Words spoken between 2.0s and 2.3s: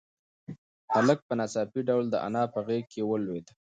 د